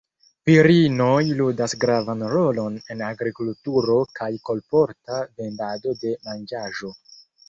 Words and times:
Virinoj 0.49 1.17
ludas 1.41 1.75
gravan 1.83 2.23
rolon 2.31 2.79
en 2.95 3.03
agrikulturo 3.07 3.97
kaj 4.21 4.31
kolporta 4.49 5.19
vendado 5.43 5.95
de 6.05 6.15
manĝaĵoj. 6.29 6.91